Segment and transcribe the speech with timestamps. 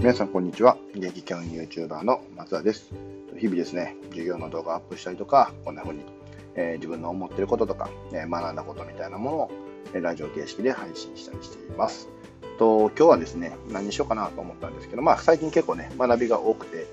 [0.00, 0.78] 皆さん、こんにちは。
[0.94, 2.90] 劇教員 YouTuber の松田です。
[3.36, 6.00] 日々ですね、授業の動画をアップしたりとか、こんな風に、
[6.54, 9.50] えー、自分の思ってることとか、えー、学んだことみたいなものを、
[9.92, 12.08] えー、ラジオ形式で配信したりしています。
[12.58, 16.86] と今日はですね、何にしようかなと思ったんですけど、まあ、最近結構ね、学びが多くて、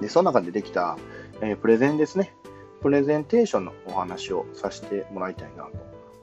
[0.00, 0.98] でその中でできた、
[1.40, 2.34] えプレゼンですね。
[2.82, 5.70] プレゼンテーションのお話をさせてもらいたいなと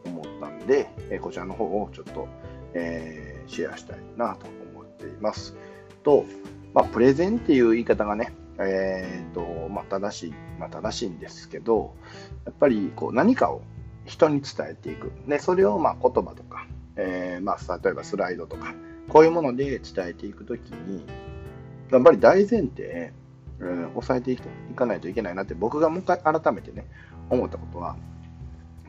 [0.10, 2.28] 思ったんで、えこちらの方をちょっと、
[2.74, 5.56] えシェアしたいなと思っています。
[6.04, 6.26] と、
[6.74, 11.96] まあ、プレゼンっていう言い方がね、えーとまあ、正しい、まあ、正しいんですけど、
[12.46, 13.62] やっぱりこう何かを
[14.06, 15.12] 人に伝えていく。
[15.28, 18.74] で、それをまあ言葉とか、えー、まあ、例えばスライドとか、
[19.10, 21.06] こういうもので伝えていくときに、
[21.92, 23.14] やっぱり大前提、
[23.60, 24.38] うん、押さえてい
[24.76, 26.88] かないといけないなって僕がもう一回改めてね、
[27.30, 27.96] 思ったことは、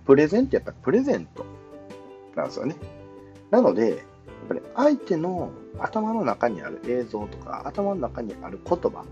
[0.04, 1.44] プレゼンってやっぱりプレゼント
[2.34, 2.76] なんですよね。
[3.50, 4.04] なので、
[4.42, 9.04] っぱり相手の頭の中にある映像とか頭の中にある言葉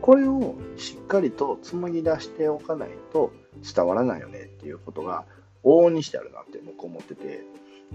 [0.00, 3.32] これをしっかりと紡ぎ出しておかないと
[3.74, 5.24] 伝わらないよねっていうことが
[5.64, 7.44] 往々にしてあるなって僕思ってて。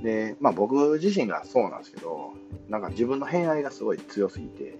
[0.01, 2.33] でまあ僕自身がそうなんですけど
[2.67, 4.75] なんか自分の偏愛がすごい強すぎて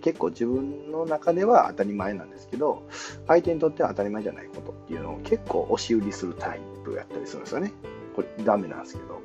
[0.00, 2.88] 結構自分の中では当たり前なんですけど
[3.26, 7.72] 相手にとっては当たり前じゃないことっていうのを結構押し売りするタイプやったりするんですよね。
[8.16, 9.20] これダメなんですけど。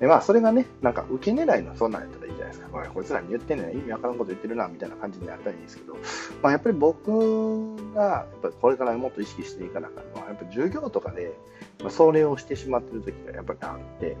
[0.00, 2.88] で、まあ、それがね、なんか受け狙いのそんなんやったらいいじゃないですか。
[2.92, 5.94] こいつらに言ってんのに意味わからんこと言ってるな、みたいな感じになったらいいんですけど、
[6.42, 11.34] まあ、やっぱり僕が、やっぱこれからもっと意識していかなかったのは、やっぱ授業とかで、
[11.84, 14.16] ま、それをしてしまってる時がやっぱりあって、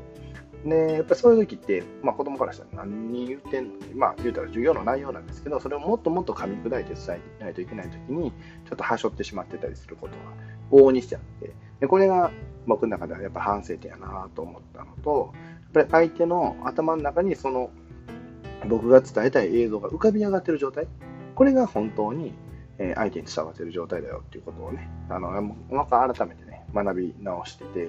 [0.66, 3.72] で、やっぱりそういう時って、まあ、子供からしたら何言ってんの？
[3.94, 12.30] まあ、言うたら授業の内容なんですけど、それをもっともっと噛み砕いて伝えないといけない時に、ちょっとはしょってしまってたりすることが往々にしてあって、でこれが
[12.66, 15.32] 僕の中ではやっぱ反省点やなと思ったのと、
[15.72, 17.70] ぱり相手の頭の中にその
[18.68, 20.86] 僕が伝えたい映像が浮かび上がってる状態、
[21.34, 22.34] これが本当に
[22.94, 27.88] 相手に伝わってる状態だよっていうことをね、あのまた改めてね、学び直してて、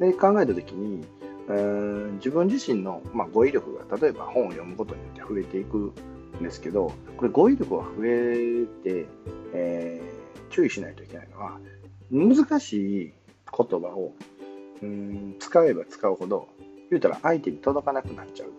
[0.00, 1.04] で考えたときに、
[1.48, 5.92] うん自分自身の、まあ、語彙力が例えば本を読むことによって増えていく
[6.40, 9.06] んですけど、これ語彙力が増えて、
[9.52, 11.58] えー、注意しないといけないのは、
[12.10, 12.72] 難し
[13.02, 13.12] い
[13.56, 14.12] 言葉を
[14.82, 16.48] うん使えば使うほど
[16.92, 18.52] 言うたら相手に届かなくなっちゃう。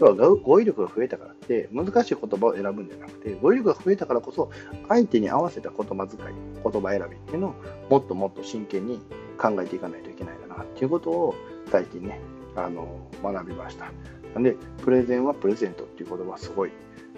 [0.00, 4.50] 要は語彙力が増えたからって難しい言葉を選ぶんじゃなくて語彙力が増えたからこそ
[4.88, 6.34] 相手に合わせた言葉遣い
[6.64, 7.54] 言葉選びっていうのを
[7.88, 8.98] もっともっと真剣に
[9.38, 11.34] 考えていかないといけないかなっていうことを
[11.70, 12.18] 最近ね
[12.56, 13.92] あの学びました。
[14.34, 16.72] なんでプレゼンはプレゼントっていう言葉すごい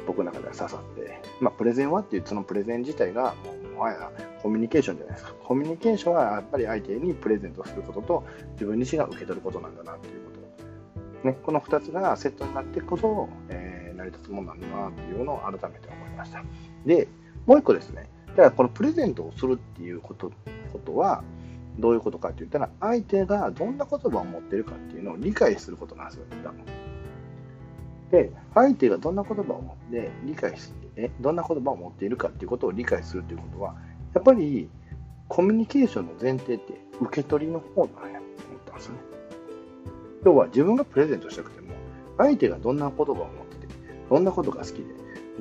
[0.06, 3.34] 僕の中では刺さって、まあ、プレゼンはっていうそのプレゼン自体が
[3.74, 4.10] もはや
[4.42, 5.34] コミュニケーションじゃないですか。
[5.42, 10.35] コミュニケーションはやっぱり相手にプレゼントすることと自分自身が受け取ることなんだなっていうこと。
[11.26, 16.42] ね、この2つがセットになっていくこそ、えー、成り立つものなんだなっていうのを改めて思いました。
[16.84, 17.08] で、
[17.46, 20.32] もう一個ですね、だからこのプレゼントをするっていうこと
[20.72, 21.22] ことは、
[21.78, 26.24] どういうことかって言ったら、相手がどんな言葉を持ってるかっていうのを理解することなんですよ、
[28.10, 33.74] で、相手がどんな言葉を持って理解して、どんな言葉を持っているかっていうことを理解するということは、
[34.14, 34.70] やっぱり
[35.28, 39.15] コミュニケーションの前提って受け取りの方なんやと思ったんですよね。
[40.24, 41.74] 要は自分がプレゼントしたくても、
[42.18, 43.74] 相手がどんな言葉を持ってて、
[44.08, 44.84] どんなことが好きで、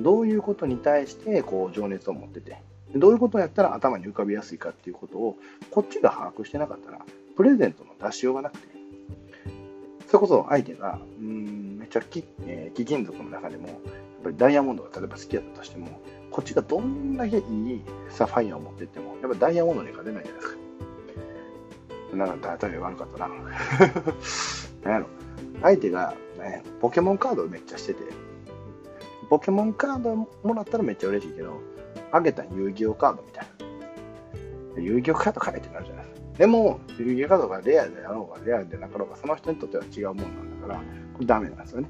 [0.00, 2.58] どういうことに対してこう情熱を持ってて、
[2.94, 5.36] どういうことをやったら頭に浮かびやすいかっていうことを、
[5.70, 7.00] こっちが把握してなかったら、
[7.36, 8.68] プレゼントの出しようがなくて、
[10.06, 13.76] それこそ相手が、うん、めっちゃ貴,、えー、貴金属の中でも、やっ
[14.24, 16.00] ぱりダイヤモンドが例えば好きだったとしても、
[16.30, 20.65] こっちがどんだけいいサファイアを持ってっても、やっぱダイヤモンドに勝てないじゃないですか。
[22.14, 23.34] なんか例えば悪かったな。
[24.84, 25.06] なんやろ、
[25.62, 28.04] 相手が、ね、ポケモンカードをめっちゃしてて、
[29.28, 31.60] ポケモンカードもらったらめっちゃ嬉しいけど、
[32.12, 33.46] あげた遊戯王カードみたい
[34.76, 34.82] な。
[34.82, 36.26] 遊戯王カード買えってなるじゃないですか。
[36.38, 41.88] でも、遊戯王カードがレアであろうが、レアでなかろうが、その人にとっては違うもんなんだから、これダメなんですよね。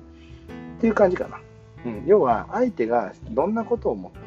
[0.78, 1.40] っていう感じかな。
[1.84, 4.18] うん、要は、相手がどんなことを思って、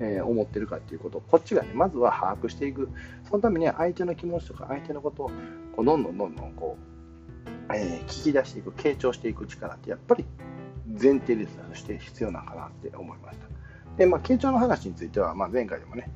[0.00, 1.18] えー、思ってるかっていうこと。
[1.18, 2.88] をこっちがねまずは把握していく。
[3.28, 5.30] そのためには相手の気持ちとか相手のことを
[5.76, 6.94] こうどんどんどんどんこう
[7.72, 10.24] えー、聞き出していく、傾聴していく力ってやっぱり
[10.86, 13.46] 前提ですとして必要なのかなって思いました。
[13.96, 16.10] で、まあ、傾聴の話については、まあ、前回でもね、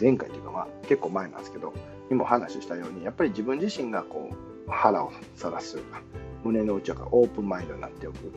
[0.00, 1.72] 前回というか、まあ、結構前なんですけど、
[2.10, 6.02] にも話したように、やっぱり自分自身がこう腹をさらすというか、
[6.44, 8.32] 胸の内がオープンマインドになっておく。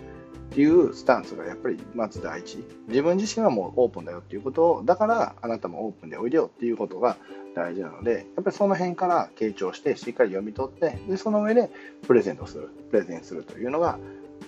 [0.52, 2.64] っていうスタンスがやっぱりまず第一。
[2.88, 7.18] 自分自身はもうオープンだよっていうことを、だからあなたもオープンでおいでよっていうことが
[7.56, 11.70] 大事なので、やっぱりその辺から傾聴して、しっかり読み取って、でその上で
[12.08, 14.00] プレゼントする、プレゼンするというのが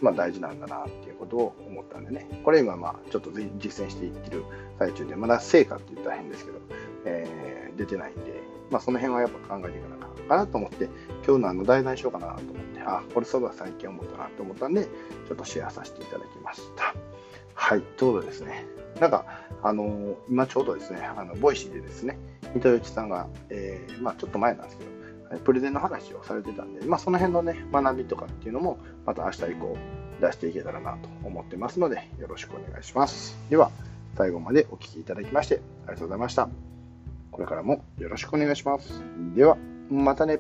[0.02, 4.44] まあ、大事なんだなっていうことを思ったんでね、これ今、まあ、ちょっと実践していってる
[4.78, 6.60] 最中で、まだ成果って言ったら変ですけど、
[7.06, 8.39] えー、出てないんで、
[8.70, 10.90] まあ、その辺はやっぱ考えていかなあかんかなと思って、
[11.26, 16.94] 今日のあの題材しようかなと思って、あ、これそうだ、最近思ったなと思ったんで、ちょっとシェアさせていただきました。
[17.54, 18.66] はい、ということですね。
[19.00, 19.26] なんか、
[19.62, 22.18] あのー、今ちょうどですね、あの Voicy でですね、
[22.54, 29.78] 三戸内さんが、えー、まあ、ちょっと前なんですけど、プレゼンの話をされてたんで、まあ、その辺のね、学びとかっていうのも、また明日以降
[30.22, 33.38] 出していけたらなと思ってますので、よろしくお願いします。
[33.50, 33.72] では、
[34.18, 36.50] 最後までお聴きいただきまして、ありがとうございました。
[37.32, 39.04] これからもよろしくお願いします。
[39.36, 39.58] では、
[39.90, 40.40] またね。